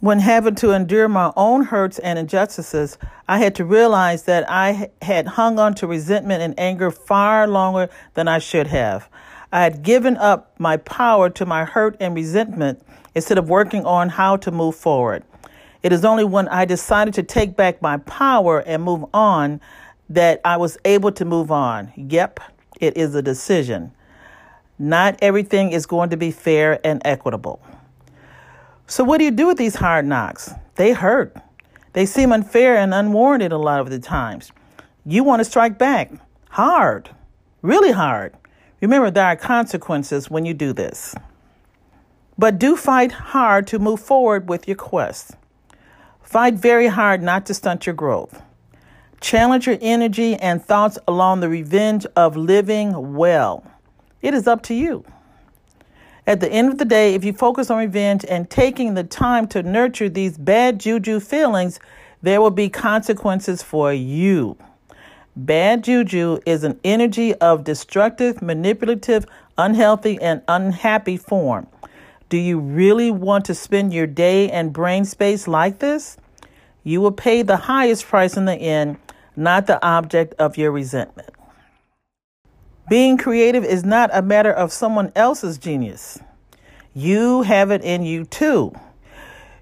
When 0.02 0.20
having 0.20 0.56
to 0.56 0.72
endure 0.72 1.08
my 1.08 1.32
own 1.38 1.64
hurts 1.64 2.00
and 2.00 2.20
injustices, 2.20 2.98
I 3.30 3.40
had 3.40 3.56
to 3.56 3.66
realize 3.66 4.24
that 4.24 4.50
I 4.50 4.92
had 5.02 5.26
hung 5.26 5.58
on 5.58 5.74
to 5.76 5.88
resentment 5.88 6.44
and 6.44 6.54
anger 6.60 6.92
far 6.92 7.48
longer 7.48 7.90
than 8.14 8.28
I 8.28 8.40
should 8.40 8.68
have. 8.68 9.10
I 9.54 9.64
had 9.64 9.84
given 9.84 10.18
up 10.18 10.54
my 10.60 10.76
power 10.78 11.30
to 11.30 11.46
my 11.46 11.64
hurt 11.64 11.96
and 12.02 12.14
resentment 12.14 12.86
instead 13.16 13.38
of 13.38 13.48
working 13.48 13.86
on 13.86 14.10
how 14.10 14.36
to 14.38 14.52
move 14.52 14.76
forward. 14.76 15.24
It 15.82 15.94
is 15.94 16.04
only 16.04 16.26
when 16.26 16.50
I 16.50 16.66
decided 16.66 17.14
to 17.14 17.24
take 17.24 17.56
back 17.56 17.82
my 17.82 17.98
power 17.98 18.60
and 18.60 18.84
move 18.84 19.06
on 19.14 19.62
that 20.10 20.42
I 20.44 20.58
was 20.58 20.78
able 20.84 21.14
to 21.14 21.24
move 21.24 21.52
on. 21.52 21.94
Yep, 21.96 22.42
it 22.82 22.98
is 22.98 23.16
a 23.16 23.22
decision. 23.22 23.94
Not 24.78 25.18
everything 25.22 25.72
is 25.72 25.86
going 25.86 26.10
to 26.10 26.18
be 26.18 26.32
fair 26.32 26.86
and 26.86 27.02
equitable. 27.06 27.62
So, 28.88 29.04
what 29.04 29.18
do 29.18 29.26
you 29.26 29.32
do 29.32 29.48
with 29.48 29.58
these 29.58 29.76
hard 29.76 30.06
knocks? 30.06 30.52
They 30.76 30.94
hurt. 30.94 31.36
They 31.94 32.06
seem 32.06 32.32
unfair 32.32 32.78
and 32.78 32.94
unwarranted 32.94 33.52
a 33.52 33.58
lot 33.58 33.80
of 33.80 33.90
the 33.90 34.00
times. 34.00 34.52
You 35.06 35.24
want 35.24 35.40
to 35.40 35.46
strike 35.46 35.78
back 35.78 36.12
hard, 36.50 37.10
really 37.62 37.92
hard. 37.92 38.34
Remember, 38.82 39.10
there 39.10 39.26
are 39.26 39.36
consequences 39.36 40.30
when 40.30 40.46
you 40.46 40.54
do 40.54 40.72
this. 40.72 41.16
But 42.38 42.60
do 42.60 42.76
fight 42.76 43.12
hard 43.12 43.66
to 43.68 43.80
move 43.80 44.00
forward 44.00 44.50
with 44.50 44.68
your 44.68 44.78
quest. 44.78 45.32
Fight 46.22 46.54
very 46.56 46.88
hard 46.88 47.24
not 47.24 47.46
to 47.48 47.54
stunt 47.54 47.86
your 47.86 47.96
growth. 47.96 48.42
Challenge 49.20 49.66
your 49.66 49.78
energy 49.82 50.36
and 50.36 50.64
thoughts 50.64 51.00
along 51.08 51.40
the 51.40 51.50
revenge 51.50 52.06
of 52.16 52.38
living 52.38 53.16
well. 53.16 53.66
It 54.22 54.34
is 54.34 54.48
up 54.48 54.62
to 54.64 54.74
you. 54.74 55.06
At 56.28 56.40
the 56.40 56.52
end 56.52 56.70
of 56.70 56.80
the 56.80 56.86
day, 56.86 57.14
if 57.14 57.24
you 57.24 57.34
focus 57.34 57.70
on 57.70 57.78
revenge 57.78 58.26
and 58.28 58.50
taking 58.50 58.96
the 58.96 59.04
time 59.04 59.48
to 59.50 59.62
nurture 59.62 60.10
these 60.10 60.40
bad 60.40 60.80
juju 60.80 61.20
feelings, 61.20 61.80
there 62.24 62.42
will 62.42 62.52
be 62.52 62.68
consequences 62.68 63.62
for 63.62 63.94
you. 63.94 64.58
Bad 65.36 65.84
juju 65.84 66.40
is 66.48 66.64
an 66.64 66.80
energy 66.84 67.36
of 67.36 67.64
destructive, 67.64 68.42
manipulative, 68.42 69.28
unhealthy, 69.60 70.20
and 70.20 70.42
unhappy 70.48 71.18
form. 71.18 71.68
Do 72.30 72.38
you 72.38 72.58
really 72.58 73.12
want 73.12 73.46
to 73.46 73.54
spend 73.54 73.94
your 73.94 74.08
day 74.08 74.50
and 74.50 74.74
brain 74.74 75.06
space 75.06 75.48
like 75.48 75.78
this? 75.78 76.18
You 76.84 77.02
will 77.02 77.12
pay 77.12 77.44
the 77.44 77.58
highest 77.58 78.08
price 78.08 78.36
in 78.36 78.46
the 78.46 78.56
end, 78.56 78.98
not 79.36 79.68
the 79.68 79.84
object 79.86 80.34
of 80.40 80.58
your 80.58 80.72
resentment. 80.72 81.35
Being 82.88 83.18
creative 83.18 83.64
is 83.64 83.84
not 83.84 84.12
a 84.14 84.22
matter 84.22 84.52
of 84.52 84.72
someone 84.72 85.12
else's 85.16 85.58
genius. 85.58 86.20
You 86.94 87.42
have 87.42 87.72
it 87.72 87.82
in 87.82 88.04
you 88.04 88.26
too. 88.26 88.74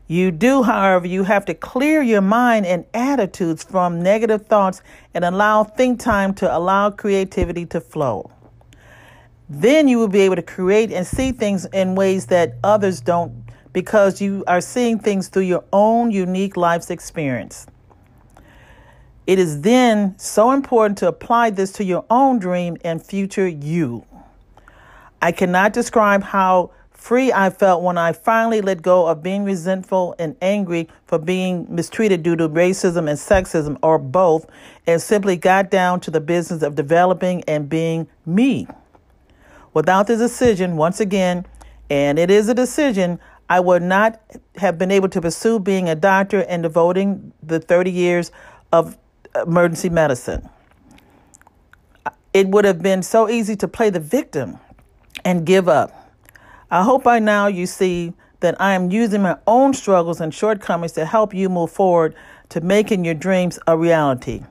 You 0.07 0.29
do, 0.29 0.63
however, 0.63 1.07
you 1.07 1.23
have 1.23 1.45
to 1.45 1.53
clear 1.53 2.01
your 2.01 2.19
mind 2.19 2.65
and 2.65 2.85
attitudes 2.93 3.63
from 3.63 4.03
negative 4.03 4.47
thoughts 4.47 4.81
and 5.13 5.23
allow 5.23 5.63
think 5.63 6.01
time 6.01 6.33
to 6.35 6.57
allow 6.57 6.89
creativity 6.89 7.65
to 7.67 7.79
flow. 7.79 8.29
Then 9.47 9.87
you 9.87 9.99
will 9.99 10.09
be 10.09 10.19
able 10.21 10.35
to 10.35 10.41
create 10.41 10.91
and 10.91 11.07
see 11.07 11.31
things 11.31 11.65
in 11.67 11.95
ways 11.95 12.25
that 12.25 12.55
others 12.61 12.99
don't 12.99 13.45
because 13.71 14.21
you 14.21 14.43
are 14.47 14.61
seeing 14.61 14.99
things 14.99 15.29
through 15.29 15.43
your 15.43 15.63
own 15.71 16.11
unique 16.11 16.57
life's 16.57 16.89
experience. 16.89 17.67
It 19.25 19.39
is 19.39 19.61
then 19.61 20.17
so 20.17 20.51
important 20.51 20.97
to 20.99 21.07
apply 21.07 21.51
this 21.51 21.71
to 21.73 21.83
your 21.83 22.05
own 22.09 22.39
dream 22.39 22.77
and 22.83 23.03
future 23.03 23.47
you. 23.47 24.05
I 25.21 25.31
cannot 25.31 25.71
describe 25.71 26.23
how 26.23 26.71
free 26.91 27.31
I 27.31 27.49
felt 27.49 27.83
when 27.83 27.97
I 27.97 28.11
finally 28.11 28.61
let 28.61 28.81
go 28.81 29.07
of 29.07 29.23
being 29.23 29.45
resentful 29.45 30.15
and 30.19 30.35
angry 30.41 30.89
for 31.05 31.19
being 31.19 31.65
mistreated 31.69 32.23
due 32.23 32.35
to 32.35 32.49
racism 32.49 33.09
and 33.09 33.17
sexism 33.17 33.77
or 33.81 33.97
both 33.97 34.45
and 34.87 35.01
simply 35.01 35.37
got 35.37 35.71
down 35.71 36.01
to 36.01 36.11
the 36.11 36.19
business 36.19 36.61
of 36.61 36.75
developing 36.75 37.43
and 37.45 37.69
being 37.69 38.07
me. 38.25 38.67
Without 39.73 40.07
this 40.07 40.19
decision, 40.19 40.75
once 40.75 40.99
again, 40.99 41.45
and 41.89 42.19
it 42.19 42.29
is 42.29 42.49
a 42.49 42.53
decision, 42.53 43.19
I 43.49 43.59
would 43.59 43.83
not 43.83 44.21
have 44.55 44.77
been 44.77 44.91
able 44.91 45.09
to 45.09 45.21
pursue 45.21 45.59
being 45.59 45.87
a 45.87 45.95
doctor 45.95 46.41
and 46.43 46.63
devoting 46.63 47.33
the 47.41 47.59
30 47.59 47.91
years 47.91 48.31
of 48.71 48.97
emergency 49.35 49.89
medicine. 49.89 50.49
It 52.33 52.47
would 52.47 52.65
have 52.65 52.81
been 52.81 53.03
so 53.03 53.29
easy 53.29 53.55
to 53.57 53.67
play 53.67 53.89
the 53.89 53.99
victim 53.99 54.57
and 55.23 55.45
give 55.45 55.69
up. 55.69 56.11
I 56.71 56.83
hope 56.83 57.03
by 57.03 57.19
now 57.19 57.47
you 57.47 57.65
see 57.65 58.13
that 58.39 58.59
I 58.59 58.73
am 58.73 58.91
using 58.91 59.21
my 59.21 59.37
own 59.47 59.73
struggles 59.73 60.19
and 60.19 60.33
shortcomings 60.33 60.91
to 60.93 61.05
help 61.05 61.33
you 61.33 61.47
move 61.49 61.71
forward 61.71 62.15
to 62.49 62.61
making 62.61 63.05
your 63.05 63.13
dreams 63.13 63.59
a 63.67 63.77
reality. 63.77 64.43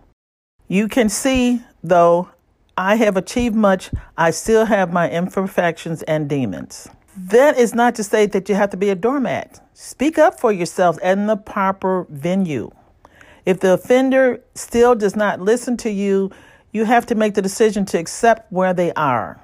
You 0.69 0.89
can 0.89 1.09
see, 1.09 1.63
though 1.83 2.31
I 2.77 2.97
have 2.97 3.17
achieved 3.17 3.55
much, 3.55 3.91
I 4.17 4.31
still 4.31 4.65
have 4.65 4.93
my 4.93 5.11
imperfections 5.11 6.03
and 6.05 6.29
demons. 6.29 6.89
That 7.17 7.59
is 7.59 7.75
not 7.75 7.95
to 7.97 8.05
say 8.05 8.25
that 8.27 8.49
you 8.49 8.55
have 8.55 8.71
to 8.71 8.77
be 8.77 8.89
a 8.89 8.95
doormat. 8.95 9.61
Speak 9.75 10.19
up 10.19 10.41
for 10.41 10.51
yourself 10.51 10.99
in 11.03 11.27
the 11.27 11.37
proper 11.37 12.07
venue. 12.09 12.71
If 13.45 13.61
the 13.61 13.73
offender 13.73 14.41
still 14.55 14.95
does 14.95 15.17
not 15.17 15.41
listen 15.41 15.77
to 15.79 15.91
you, 15.91 16.31
you 16.73 16.85
have 16.85 17.07
to 17.07 17.15
make 17.15 17.35
the 17.35 17.43
decision 17.43 17.85
to 17.87 17.99
accept 17.99 18.51
where 18.53 18.73
they 18.73 18.93
are. 18.93 19.41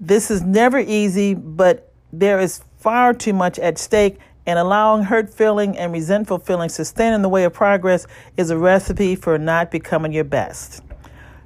This 0.00 0.30
is 0.30 0.42
never 0.42 0.78
easy, 0.78 1.34
but 1.34 1.92
there 2.12 2.40
is 2.40 2.62
far 2.78 3.14
too 3.14 3.32
much 3.32 3.58
at 3.58 3.78
stake, 3.78 4.18
and 4.46 4.58
allowing 4.58 5.04
hurt 5.04 5.32
feeling 5.32 5.78
and 5.78 5.92
resentful 5.92 6.38
feelings 6.38 6.74
to 6.74 6.84
stand 6.84 7.14
in 7.14 7.22
the 7.22 7.28
way 7.28 7.44
of 7.44 7.52
progress 7.52 8.06
is 8.36 8.50
a 8.50 8.58
recipe 8.58 9.14
for 9.14 9.38
not 9.38 9.70
becoming 9.70 10.12
your 10.12 10.24
best. 10.24 10.82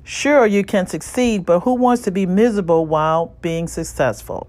Sure, 0.03 0.47
you 0.47 0.65
can 0.65 0.87
succeed, 0.87 1.45
but 1.45 1.61
who 1.61 1.75
wants 1.75 2.03
to 2.05 2.11
be 2.11 2.25
miserable 2.25 2.87
while 2.87 3.35
being 3.43 3.69
successful? 3.69 4.49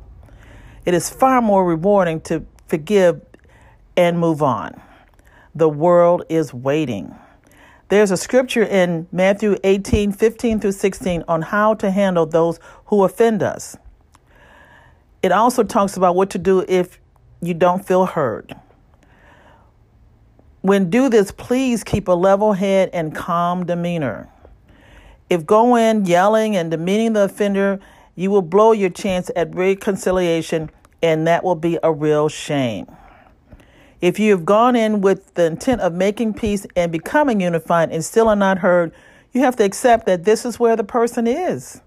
It 0.86 0.94
is 0.94 1.10
far 1.10 1.42
more 1.42 1.66
rewarding 1.66 2.22
to 2.22 2.46
forgive 2.68 3.22
and 3.98 4.18
move 4.18 4.42
on. 4.42 4.80
The 5.58 5.68
world 5.68 6.22
is 6.30 6.54
waiting. 6.54 7.16
There's 7.90 8.12
a 8.12 8.18
scripture 8.18 8.62
in 8.62 9.08
Matthew 9.12 9.58
18, 9.64 10.12
15 10.12 10.60
through 10.60 10.74
16 10.74 11.24
on 11.28 11.42
how 11.42 11.74
to 11.74 11.90
handle 11.90 12.28
those 12.28 12.60
who 12.86 13.04
offend 13.04 13.42
us. 13.42 13.76
It 15.24 15.32
also 15.32 15.64
talks 15.64 15.98
about 15.98 16.16
what 16.16 16.30
to 16.30 16.38
do 16.38 16.64
if 16.68 17.00
you 17.42 17.56
don't 17.56 17.84
feel 17.84 18.06
heard. 18.06 18.56
When 20.62 20.92
do 20.92 21.10
this, 21.10 21.32
please 21.32 21.84
keep 21.84 22.08
a 22.08 22.12
level 22.12 22.54
head 22.54 22.92
and 22.94 23.16
calm 23.16 23.66
demeanor. 23.66 24.30
If 25.28 25.48
go 25.48 25.76
in 25.76 26.06
yelling 26.06 26.56
and 26.56 26.70
demeaning 26.70 27.14
the 27.14 27.24
offender, 27.24 27.80
you 28.14 28.30
will 28.30 28.44
blow 28.44 28.74
your 28.74 28.92
chance 28.92 29.32
at 29.36 29.56
reconciliation, 29.56 30.70
and 31.02 31.26
that 31.26 31.44
will 31.44 31.56
be 31.56 31.80
a 31.82 31.92
real 31.92 32.30
shame. 32.30 32.86
If 34.00 34.20
you 34.20 34.32
have 34.32 34.46
gone 34.46 34.76
in 34.76 35.02
with 35.02 35.34
the 35.34 35.46
intent 35.46 35.82
of 35.82 35.94
making 35.94 36.36
peace 36.36 36.68
and 36.76 36.92
becoming 36.92 37.42
unified 37.42 37.92
and 37.92 38.06
still 38.06 38.30
are 38.30 38.36
not 38.36 38.60
heard, 38.60 38.94
you 39.32 39.42
have 39.42 39.56
to 39.56 39.64
accept 39.64 40.06
that 40.06 40.24
this 40.24 40.46
is 40.46 40.60
where 40.60 40.76
the 40.76 40.84
person 40.84 41.26
is. 41.26 41.82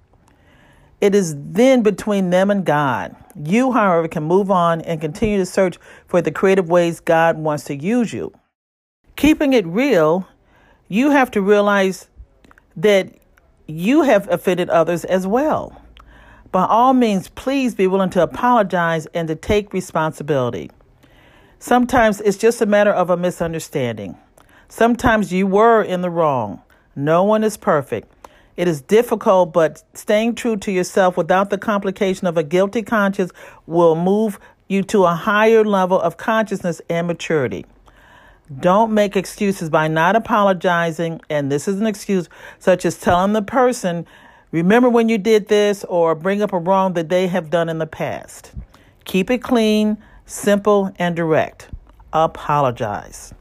It 1.01 1.15
is 1.15 1.35
then 1.37 1.83
between 1.83 2.31
them 2.31 2.51
and 2.51 2.65
God. 2.65 3.15
You, 3.45 3.73
however, 3.73 4.09
can 4.09 4.25
move 4.25 4.51
on 4.51 4.81
and 4.83 5.01
continue 5.01 5.39
to 5.39 5.47
search 5.47 5.79
for 6.07 6.21
the 6.21 6.31
creative 6.31 6.69
ways 6.69 7.01
God 7.01 7.39
wants 7.39 7.65
to 7.65 7.77
use 7.77 8.13
you. 8.13 8.33
Keeping 9.17 9.53
it 9.53 9.67
real, 9.67 10.29
you 10.89 11.11
have 11.11 11.31
to 11.31 11.41
realize 11.41 12.09
that 12.77 13.15
you 13.67 14.03
have 14.03 14.29
offended 14.31 14.69
others 14.69 15.05
as 15.05 15.27
well. 15.27 15.81
By 16.51 16.67
all 16.67 16.93
means, 16.93 17.29
please 17.29 17.75
be 17.75 17.87
willing 17.87 18.11
to 18.11 18.23
apologize 18.23 19.07
and 19.15 19.29
to 19.29 19.37
take 19.37 19.73
responsibility. 19.73 20.71
Sometimes 21.63 22.23
it's 22.23 22.39
just 22.39 22.63
a 22.63 22.67
matter 22.67 22.91
of 22.91 23.11
a 23.11 23.19
misunderstanding. 23.19 24.17
Sometimes 24.71 25.31
you 25.31 25.47
were 25.47 25.83
in 25.83 26.01
the 26.01 26.09
wrong. 26.09 26.63
No 26.97 27.23
one 27.23 27.45
is 27.45 27.59
perfect. 27.59 28.11
It 28.57 28.67
is 28.67 28.81
difficult, 28.81 29.53
but 29.53 29.85
staying 29.93 30.37
true 30.37 30.57
to 30.57 30.73
yourself 30.73 31.19
without 31.19 31.51
the 31.51 31.59
complication 31.59 32.27
of 32.27 32.39
a 32.39 32.43
guilty 32.43 32.83
conscience 32.83 33.31
will 33.67 33.95
move 33.95 34.41
you 34.69 34.83
to 34.85 35.05
a 35.05 35.15
higher 35.15 35.63
level 35.63 36.01
of 36.01 36.17
consciousness 36.17 36.81
and 36.89 37.07
maturity. 37.07 37.67
Don't 38.59 38.95
make 38.95 39.15
excuses 39.15 39.69
by 39.69 39.87
not 39.87 40.17
apologizing, 40.17 41.21
and 41.29 41.53
this 41.53 41.69
is 41.69 41.79
an 41.79 41.87
excuse, 41.87 42.31
such 42.59 42.87
as 42.87 42.99
telling 42.99 43.35
the 43.35 43.43
person, 43.43 44.07
remember 44.51 44.89
when 44.89 45.11
you 45.11 45.19
did 45.19 45.49
this, 45.49 45.85
or 45.85 46.15
bring 46.15 46.41
up 46.41 46.55
a 46.55 46.59
wrong 46.59 46.95
that 46.95 47.11
they 47.11 47.27
have 47.27 47.51
done 47.51 47.69
in 47.69 47.77
the 47.77 47.87
past. 47.87 48.53
Keep 49.05 49.31
it 49.31 49.43
clean, 49.43 49.99
simple 50.31 50.93
and 50.99 51.17
direct. 51.17 51.69
Apologize. 52.13 53.35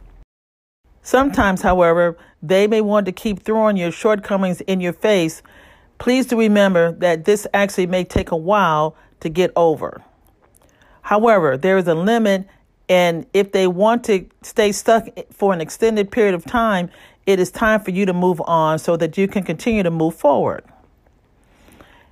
Sometimes, 1.04 1.62
however, 1.62 2.18
they 2.42 2.68
may 2.68 2.82
want 2.82 3.06
to 3.06 3.12
keep 3.12 3.44
throwing 3.44 3.78
your 3.78 3.92
shortcomings 3.92 4.62
in 4.62 4.82
your 4.82 4.94
face. 4.94 5.42
Please 6.00 6.26
do 6.28 6.40
remember 6.40 6.92
that 6.94 7.26
this 7.26 7.46
actually 7.54 7.88
may 7.88 8.04
take 8.04 8.32
a 8.32 8.38
while 8.38 8.96
to 9.20 9.30
get 9.30 9.52
over. 9.56 10.04
However, 11.02 11.58
there 11.58 11.78
is 11.78 11.88
a 11.88 11.96
limit 11.96 12.48
And 12.90 13.28
if 13.34 13.52
they 13.52 13.68
want 13.68 14.04
to 14.06 14.26
stay 14.42 14.72
stuck 14.72 15.08
for 15.32 15.54
an 15.54 15.62
extended 15.62 16.12
period 16.12 16.34
of 16.34 16.44
time, 16.44 16.90
it 17.28 17.40
is 17.40 17.52
time 17.52 17.82
for 17.82 17.92
you 17.92 18.08
to 18.08 18.14
move 18.14 18.42
on 18.42 18.80
so 18.80 18.98
that 18.98 19.16
you 19.16 19.28
can 19.28 19.44
continue 19.44 19.84
to 19.84 19.92
move 19.92 20.16
forward. 20.16 20.64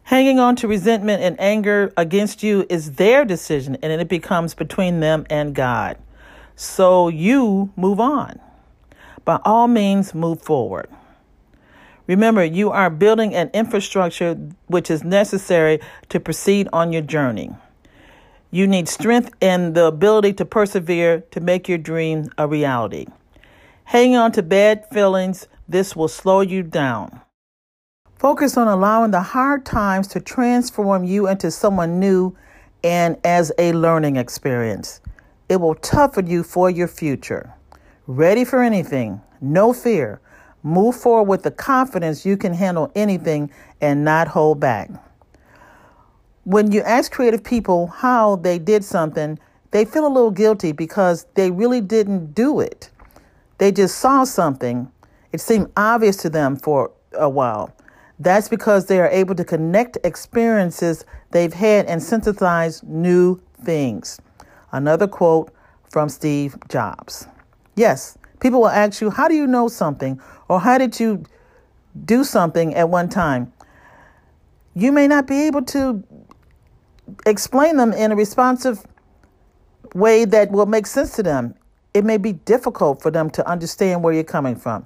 Hanging 0.07 0.39
on 0.39 0.55
to 0.55 0.69
resentment 0.69 1.21
and 1.21 1.37
anger 1.37 1.91
against 1.97 2.41
you 2.41 2.65
is 2.69 2.93
their 2.93 3.25
decision, 3.25 3.75
and 3.83 3.91
it 3.91 4.07
becomes 4.07 4.53
between 4.53 5.01
them 5.01 5.25
and 5.29 5.53
God. 5.53 5.97
So 6.55 7.09
you 7.09 7.73
move 7.75 7.99
on. 7.99 8.39
By 9.25 9.41
all 9.43 9.67
means, 9.67 10.15
move 10.15 10.41
forward. 10.41 10.89
Remember, 12.07 12.41
you 12.41 12.71
are 12.71 12.89
building 12.89 13.35
an 13.35 13.49
infrastructure 13.53 14.35
which 14.67 14.89
is 14.89 15.03
necessary 15.03 15.81
to 16.07 16.21
proceed 16.21 16.69
on 16.71 16.93
your 16.93 17.01
journey. 17.01 17.51
You 18.49 18.65
need 18.65 18.87
strength 18.87 19.31
and 19.41 19.75
the 19.75 19.87
ability 19.87 20.31
to 20.35 20.45
persevere 20.45 21.19
to 21.31 21.41
make 21.41 21.67
your 21.67 21.79
dream 21.79 22.31
a 22.37 22.47
reality. 22.47 23.07
Hanging 23.83 24.15
on 24.15 24.31
to 24.31 24.41
bad 24.41 24.85
feelings, 24.89 25.49
this 25.67 25.97
will 25.97 26.07
slow 26.07 26.39
you 26.39 26.63
down. 26.63 27.23
Focus 28.19 28.57
on 28.57 28.67
allowing 28.67 29.12
the 29.12 29.21
hard 29.21 29.63
times 29.63 30.07
to 30.07 30.19
transform 30.19 31.03
you 31.03 31.27
into 31.27 31.51
someone 31.51 32.00
new 32.00 32.36
and 32.83 33.15
as 33.24 33.51
a 33.59 33.74
learning 33.74 34.15
experience. 34.15 35.01
It 35.50 35.57
will 35.57 35.75
toughen 35.75 36.25
you 36.25 36.41
for 36.41 36.67
your 36.67 36.88
future. 36.88 37.53
Ready 38.07 38.43
for 38.43 38.63
anything, 38.63 39.21
no 39.39 39.71
fear. 39.71 40.19
Move 40.63 40.95
forward 40.95 41.29
with 41.29 41.43
the 41.43 41.51
confidence 41.51 42.25
you 42.25 42.38
can 42.38 42.53
handle 42.53 42.91
anything 42.95 43.51
and 43.81 44.03
not 44.03 44.29
hold 44.29 44.59
back. 44.59 44.89
When 46.43 46.71
you 46.71 46.81
ask 46.81 47.12
creative 47.12 47.43
people 47.43 47.86
how 47.88 48.38
they 48.38 48.57
did 48.57 48.83
something, 48.83 49.38
they 49.69 49.86
feel 49.86 50.07
a 50.07 50.09
little 50.09 50.31
guilty 50.31 50.71
because 50.71 51.27
they 51.36 51.51
really 51.51 51.81
didn't 51.81 52.33
do 52.33 52.62
it. 52.62 52.89
They 53.59 53.71
just 53.71 54.00
saw 54.00 54.24
something. 54.24 54.91
It 55.31 55.39
seemed 55.39 55.71
obvious 55.77 56.17
to 56.17 56.31
them 56.31 56.55
for 56.55 56.91
a 57.13 57.29
while. 57.29 57.74
That's 58.19 58.50
because 58.50 58.88
they 58.88 59.00
are 59.00 59.09
able 59.09 59.36
to 59.36 59.43
connect 59.43 59.97
experiences 60.03 61.05
they've 61.31 61.53
had 61.53 61.86
and 61.86 62.01
synthesize 62.01 62.81
new 62.83 63.39
things. 63.63 64.19
Another 64.71 65.07
quote 65.07 65.53
from 65.89 66.09
Steve 66.09 66.57
Jobs. 66.67 67.27
Yes, 67.75 68.17
people 68.39 68.62
will 68.62 68.69
ask 68.69 69.01
you, 69.01 69.09
How 69.09 69.27
do 69.27 69.36
you 69.36 69.47
know 69.47 69.67
something? 69.67 70.19
Or 70.50 70.59
how 70.59 70.77
did 70.77 71.00
you 71.00 71.24
do 72.05 72.24
something 72.24 72.74
at 72.74 72.89
one 72.89 73.09
time? 73.09 73.51
You 74.74 74.91
may 74.91 75.07
not 75.07 75.27
be 75.27 75.47
able 75.47 75.63
to 75.65 76.03
explain 77.25 77.77
them 77.77 77.93
in 77.93 78.12
a 78.12 78.15
responsive 78.15 78.86
way 79.93 80.25
that 80.25 80.51
will 80.51 80.65
make 80.65 80.86
sense 80.86 81.15
to 81.15 81.24
them. 81.24 81.55
It 81.93 82.03
may 82.03 82.17
be 82.17 82.33
difficult 82.33 83.01
for 83.01 83.09
them 83.09 83.29
to 83.31 83.47
understand 83.47 84.03
where 84.03 84.13
you're 84.13 84.24
coming 84.24 84.55
from. 84.55 84.86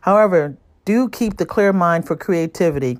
However, 0.00 0.56
do 0.88 1.06
keep 1.06 1.36
the 1.36 1.44
clear 1.44 1.70
mind 1.70 2.06
for 2.06 2.16
creativity, 2.16 2.98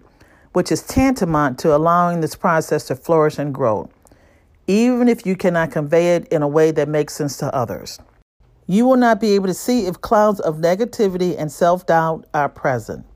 which 0.52 0.70
is 0.70 0.82
tantamount 0.82 1.58
to 1.58 1.74
allowing 1.74 2.20
this 2.20 2.34
process 2.36 2.84
to 2.86 2.94
flourish 2.94 3.38
and 3.38 3.54
grow, 3.54 3.88
even 4.66 5.08
if 5.08 5.24
you 5.24 5.34
cannot 5.34 5.72
convey 5.72 6.14
it 6.14 6.28
in 6.28 6.42
a 6.42 6.46
way 6.48 6.70
that 6.70 6.86
makes 6.86 7.14
sense 7.14 7.38
to 7.38 7.46
others. 7.54 7.98
You 8.66 8.84
will 8.84 8.98
not 8.98 9.22
be 9.22 9.30
able 9.30 9.46
to 9.46 9.54
see 9.54 9.86
if 9.86 10.02
clouds 10.02 10.38
of 10.40 10.56
negativity 10.56 11.34
and 11.38 11.50
self 11.50 11.86
doubt 11.86 12.26
are 12.34 12.50
present. 12.50 13.06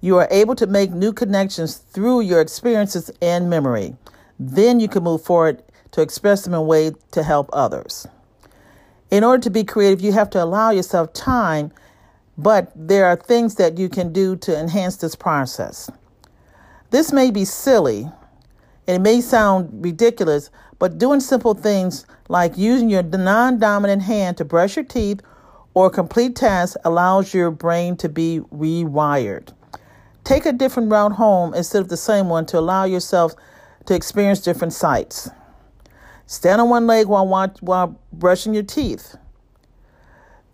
You 0.00 0.16
are 0.16 0.28
able 0.30 0.54
to 0.54 0.66
make 0.66 0.90
new 0.92 1.12
connections 1.12 1.76
through 1.76 2.22
your 2.22 2.40
experiences 2.40 3.10
and 3.20 3.50
memory. 3.50 3.94
Then 4.38 4.80
you 4.80 4.88
can 4.88 5.02
move 5.02 5.22
forward 5.22 5.62
to 5.90 6.00
express 6.00 6.44
them 6.44 6.54
in 6.54 6.60
a 6.60 6.62
way 6.62 6.92
to 7.10 7.22
help 7.22 7.50
others. 7.52 8.06
In 9.10 9.22
order 9.22 9.42
to 9.42 9.50
be 9.50 9.64
creative, 9.64 10.00
you 10.00 10.12
have 10.12 10.30
to 10.30 10.42
allow 10.42 10.70
yourself 10.70 11.12
time, 11.12 11.72
but 12.38 12.72
there 12.74 13.06
are 13.06 13.16
things 13.16 13.56
that 13.56 13.78
you 13.78 13.88
can 13.88 14.12
do 14.12 14.36
to 14.36 14.58
enhance 14.58 14.96
this 14.96 15.14
process. 15.14 15.90
This 16.90 17.12
may 17.12 17.30
be 17.30 17.44
silly 17.44 18.10
and 18.86 18.96
it 18.96 19.00
may 19.00 19.20
sound 19.20 19.84
ridiculous, 19.84 20.50
but 20.78 20.98
doing 20.98 21.20
simple 21.20 21.54
things 21.54 22.06
like 22.28 22.56
using 22.56 22.90
your 22.90 23.02
non 23.02 23.58
dominant 23.58 24.02
hand 24.02 24.36
to 24.38 24.44
brush 24.44 24.76
your 24.76 24.84
teeth 24.84 25.20
or 25.74 25.88
complete 25.90 26.36
tasks 26.36 26.76
allows 26.84 27.32
your 27.32 27.50
brain 27.50 27.96
to 27.96 28.08
be 28.08 28.40
rewired. 28.52 29.52
Take 30.24 30.46
a 30.46 30.52
different 30.52 30.90
route 30.90 31.12
home 31.12 31.54
instead 31.54 31.82
of 31.82 31.88
the 31.88 31.96
same 31.96 32.28
one 32.28 32.46
to 32.46 32.58
allow 32.58 32.84
yourself 32.84 33.34
to 33.86 33.94
experience 33.94 34.40
different 34.40 34.72
sights. 34.72 35.30
Stand 36.26 36.60
on 36.60 36.68
one 36.68 36.86
leg 36.86 37.06
while, 37.06 37.26
while 37.60 38.00
brushing 38.12 38.54
your 38.54 38.62
teeth. 38.62 39.16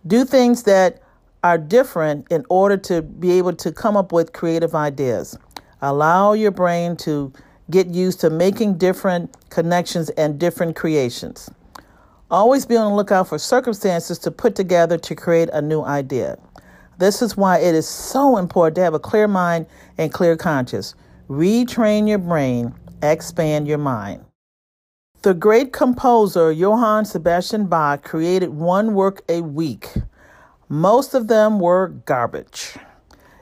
Do 0.05 0.25
things 0.25 0.63
that 0.63 1.01
are 1.43 1.57
different 1.57 2.27
in 2.31 2.45
order 2.49 2.77
to 2.77 3.01
be 3.01 3.31
able 3.31 3.53
to 3.53 3.71
come 3.71 3.95
up 3.95 4.11
with 4.11 4.33
creative 4.33 4.75
ideas. 4.75 5.37
Allow 5.81 6.33
your 6.33 6.51
brain 6.51 6.97
to 6.97 7.31
get 7.71 7.87
used 7.87 8.19
to 8.21 8.29
making 8.29 8.77
different 8.77 9.35
connections 9.49 10.09
and 10.11 10.39
different 10.39 10.75
creations. 10.75 11.49
Always 12.31 12.65
be 12.65 12.75
on 12.75 12.91
the 12.91 12.95
lookout 12.95 13.27
for 13.27 13.39
circumstances 13.39 14.19
to 14.19 14.31
put 14.31 14.55
together 14.55 14.97
to 14.97 15.15
create 15.15 15.49
a 15.53 15.61
new 15.61 15.81
idea. 15.81 16.37
This 16.97 17.21
is 17.21 17.37
why 17.37 17.59
it 17.59 17.73
is 17.73 17.87
so 17.87 18.37
important 18.37 18.75
to 18.75 18.81
have 18.81 18.93
a 18.93 18.99
clear 18.99 19.27
mind 19.27 19.67
and 19.97 20.11
clear 20.11 20.35
conscience. 20.35 20.95
Retrain 21.29 22.07
your 22.07 22.17
brain 22.17 22.73
expand 23.01 23.67
your 23.67 23.77
mind. 23.77 24.25
The 25.21 25.33
great 25.33 25.73
composer 25.73 26.51
Johann 26.51 27.05
Sebastian 27.05 27.67
Bach 27.67 28.03
created 28.03 28.49
one 28.49 28.93
work 28.93 29.21
a 29.27 29.41
week. 29.41 29.89
Most 30.71 31.15
of 31.15 31.27
them 31.27 31.59
were 31.59 31.87
garbage. 31.87 32.75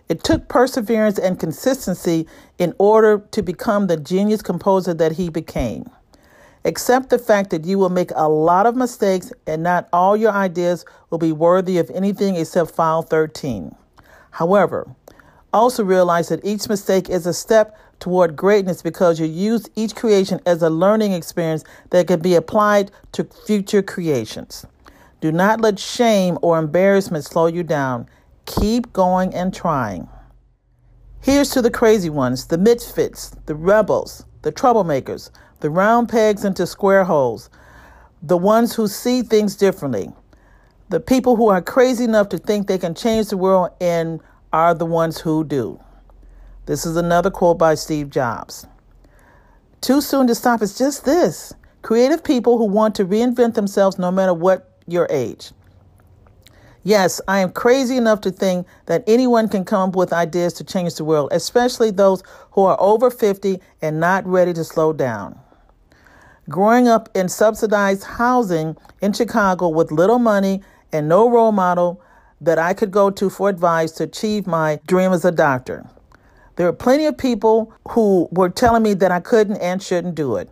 It 0.07 0.23
took 0.23 0.47
perseverance 0.47 1.19
and 1.19 1.37
consistency 1.37 2.25
in 2.57 2.73
order 2.79 3.19
to 3.31 3.41
become 3.41 3.87
the 3.87 3.97
genius 3.97 4.41
composer 4.41 4.93
that 4.93 5.11
he 5.11 5.27
became. 5.27 5.89
Accept 6.63 7.09
the 7.09 7.19
fact 7.19 7.49
that 7.49 7.65
you 7.65 7.77
will 7.77 7.89
make 7.89 8.11
a 8.15 8.29
lot 8.29 8.65
of 8.65 8.77
mistakes 8.77 9.33
and 9.45 9.61
not 9.61 9.89
all 9.91 10.15
your 10.15 10.31
ideas 10.31 10.85
will 11.09 11.17
be 11.17 11.33
worthy 11.33 11.77
of 11.77 11.91
anything 11.93 12.37
except 12.37 12.71
file 12.71 13.01
13. 13.01 13.75
However, 14.31 14.87
also 15.51 15.83
realize 15.83 16.29
that 16.29 16.45
each 16.45 16.69
mistake 16.69 17.09
is 17.09 17.25
a 17.25 17.33
step 17.33 17.77
toward 17.99 18.37
greatness 18.37 18.81
because 18.81 19.19
you 19.19 19.25
use 19.25 19.69
each 19.75 19.95
creation 19.95 20.39
as 20.45 20.61
a 20.61 20.69
learning 20.69 21.11
experience 21.11 21.65
that 21.89 22.07
can 22.07 22.21
be 22.21 22.35
applied 22.35 22.89
to 23.11 23.25
future 23.45 23.81
creations. 23.81 24.65
Do 25.19 25.32
not 25.32 25.62
let 25.62 25.80
shame 25.80 26.38
or 26.41 26.60
embarrassment 26.60 27.25
slow 27.25 27.47
you 27.47 27.63
down. 27.63 28.08
Keep 28.45 28.93
going 28.93 29.34
and 29.34 29.53
trying. 29.53 30.08
Here's 31.21 31.49
to 31.51 31.62
the 31.62 31.71
crazy 31.71 32.10
ones, 32.10 32.47
the 32.47 32.58
misfits, 32.58 33.32
the 33.47 33.56
rebels, 33.56 34.25
the 34.43 34.51
troublemakers, 34.51 35.32
the 35.60 35.69
round 35.69 36.08
pegs 36.10 36.45
into 36.45 36.67
square 36.67 37.03
holes, 37.03 37.49
the 38.21 38.38
ones 38.38 38.75
who 38.75 38.88
see 38.88 39.23
things 39.23 39.56
differently, 39.56 40.12
the 40.89 40.99
people 40.99 41.36
who 41.36 41.49
are 41.49 41.62
crazy 41.62 42.03
enough 42.03 42.30
to 42.30 42.38
think 42.38 42.67
they 42.67 42.77
can 42.77 42.93
change 42.93 43.27
the 43.27 43.38
world 43.38 43.71
and 43.82 44.21
are 44.53 44.73
the 44.73 44.86
ones 44.86 45.19
who 45.19 45.43
do. 45.43 45.80
This 46.67 46.86
is 46.86 46.95
another 46.95 47.32
quote 47.32 47.58
by 47.58 47.75
Steve 47.75 48.10
Jobs. 48.10 48.67
Too 49.82 50.01
soon 50.01 50.27
to 50.27 50.36
stop 50.36 50.62
is 50.62 50.77
just 50.77 51.06
this 51.06 51.53
creative 51.82 52.23
people 52.23 52.58
who 52.58 52.65
want 52.65 52.95
to 52.95 53.06
reinvent 53.06 53.56
themselves 53.56 53.97
no 53.97 54.12
matter 54.12 54.34
what 54.34 54.76
your 54.88 55.08
age. 55.10 55.52
Yes, 56.84 57.19
I 57.28 57.39
am 57.39 57.52
crazy 57.52 57.97
enough 57.97 58.21
to 58.21 58.32
think 58.32 58.65
that 58.86 59.04
anyone 59.08 59.50
can 59.50 59.65
come 59.65 59.89
up 59.89 59.95
with 59.95 60.13
ideas 60.13 60.54
to 60.54 60.63
change 60.63 60.95
the 60.95 61.04
world, 61.04 61.30
especially 61.34 61.91
those 61.91 62.23
who 62.52 62.62
are 62.62 62.78
over 62.80 63.12
50 63.12 63.60
and 63.82 64.00
not 64.00 64.26
ready 64.26 64.54
to 64.54 64.63
slow 64.63 64.93
down. 64.93 65.38
Growing 66.50 66.88
up 66.88 67.10
in 67.13 67.28
subsidized 67.28 68.06
housing 68.06 68.78
in 69.02 69.12
Chicago 69.12 69.67
with 69.67 69.91
little 69.91 70.17
money 70.17 70.62
and 70.93 71.10
no 71.10 71.30
role 71.30 71.52
model 71.52 72.02
that 72.39 72.58
I 72.58 72.73
could 72.73 72.91
go 72.91 73.10
to 73.10 73.30
for 73.30 73.50
advice 73.50 73.91
to 73.93 74.04
achieve 74.04 74.47
my 74.47 74.80
dream 74.88 75.12
as 75.12 75.26
a 75.26 75.32
doctor. 75.32 75.86
There 76.56 76.67
were 76.67 76.73
plenty 76.73 77.06
of 77.06 77.17
people 77.17 77.73
who 77.89 78.30
were 78.32 78.50
telling 78.50 78.84
me 78.84 78.93
that 78.93 79.12
I 79.12 79.19
couldn't 79.19 79.58
and 79.58 79.84
shouldn't 79.84 80.15
do 80.15 80.38
it. 80.38 80.50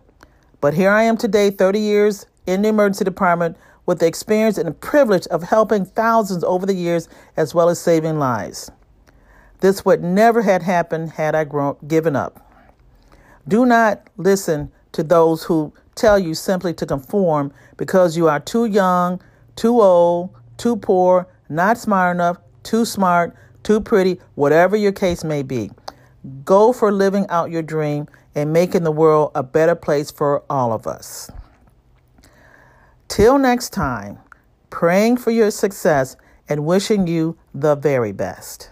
But 0.60 0.74
here 0.74 0.90
I 0.90 1.04
am 1.04 1.16
today, 1.16 1.50
30 1.50 1.80
years 1.80 2.26
in 2.46 2.62
the 2.62 2.68
emergency 2.68 3.04
department, 3.04 3.56
with 3.86 4.00
the 4.00 4.06
experience 4.06 4.58
and 4.58 4.68
the 4.68 4.72
privilege 4.72 5.26
of 5.28 5.44
helping 5.44 5.84
thousands 5.84 6.44
over 6.44 6.66
the 6.66 6.74
years 6.74 7.08
as 7.36 7.54
well 7.54 7.68
as 7.68 7.80
saving 7.80 8.18
lives. 8.18 8.70
This 9.60 9.84
would 9.84 10.02
never 10.02 10.42
have 10.42 10.62
happened 10.62 11.10
had 11.10 11.34
I 11.34 11.44
grown, 11.44 11.76
given 11.86 12.14
up. 12.14 12.42
Do 13.48 13.64
not 13.64 14.10
listen 14.16 14.70
to 14.92 15.02
those 15.02 15.44
who 15.44 15.72
tell 15.94 16.18
you 16.18 16.34
simply 16.34 16.74
to 16.74 16.84
conform 16.84 17.52
because 17.76 18.16
you 18.16 18.28
are 18.28 18.40
too 18.40 18.66
young, 18.66 19.20
too 19.54 19.80
old, 19.80 20.34
too 20.58 20.76
poor, 20.76 21.26
not 21.48 21.78
smart 21.78 22.16
enough, 22.16 22.38
too 22.62 22.84
smart, 22.84 23.34
too 23.62 23.80
pretty, 23.80 24.20
whatever 24.34 24.76
your 24.76 24.92
case 24.92 25.24
may 25.24 25.42
be. 25.42 25.70
Go 26.44 26.72
for 26.72 26.92
living 26.92 27.26
out 27.28 27.50
your 27.50 27.62
dream 27.62 28.08
and 28.34 28.52
making 28.52 28.82
the 28.82 28.92
world 28.92 29.30
a 29.34 29.42
better 29.42 29.74
place 29.74 30.10
for 30.10 30.42
all 30.50 30.72
of 30.72 30.86
us. 30.86 31.30
Till 33.08 33.38
next 33.38 33.70
time, 33.70 34.18
praying 34.68 35.18
for 35.18 35.30
your 35.30 35.50
success 35.50 36.16
and 36.48 36.66
wishing 36.66 37.06
you 37.06 37.38
the 37.54 37.74
very 37.74 38.12
best. 38.12 38.70